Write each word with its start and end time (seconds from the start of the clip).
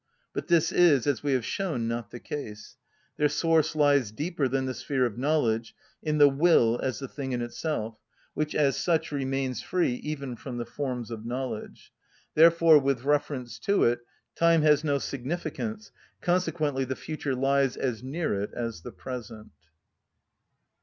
But 0.33 0.47
this 0.47 0.71
is, 0.71 1.05
as 1.05 1.21
we 1.21 1.33
have 1.33 1.45
shown, 1.45 1.87
not 1.87 2.09
the 2.09 2.19
case. 2.19 2.75
Their 3.17 3.29
source 3.29 3.75
lies 3.75 4.11
deeper 4.11 4.47
than 4.47 4.65
the 4.65 4.73
sphere 4.73 5.05
of 5.05 5.15
knowledge, 5.15 5.75
in 6.01 6.17
the 6.17 6.27
will 6.27 6.79
as 6.81 6.97
the 6.97 7.07
thing 7.07 7.33
in 7.33 7.43
itself, 7.43 7.99
which 8.33 8.55
as 8.55 8.75
such 8.75 9.11
remains 9.11 9.61
free 9.61 9.93
even 9.97 10.35
from 10.37 10.57
the 10.57 10.65
forms 10.65 11.11
of 11.11 11.23
knowledge; 11.23 11.91
therefore 12.33 12.79
with 12.79 13.03
reference 13.03 13.59
to 13.59 13.83
it 13.83 13.99
time 14.35 14.63
has 14.63 14.83
no 14.83 14.97
significance, 14.97 15.91
consequently 16.19 16.83
the 16.83 16.95
future 16.95 17.35
lies 17.35 17.77
as 17.77 18.01
near 18.01 18.33
it 18.41 18.51
as 18.55 18.81
the 18.81 18.91
present. 18.91 19.51